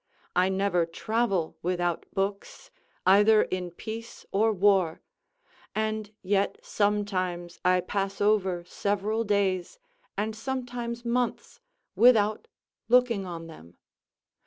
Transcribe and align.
I 0.35 0.49
never 0.49 0.87
travel 0.87 1.57
without 1.61 2.07
books, 2.11 2.71
either 3.05 3.43
in 3.43 3.69
peace 3.69 4.25
or 4.31 4.51
war; 4.51 4.99
and 5.75 6.09
yet 6.23 6.57
sometimes 6.63 7.59
I 7.63 7.81
pass 7.81 8.19
over 8.19 8.63
several 8.65 9.23
days, 9.23 9.77
and 10.17 10.35
sometimes 10.35 11.05
months, 11.05 11.59
without 11.95 12.47
looking 12.89 13.27
on 13.27 13.45
them. 13.45 13.77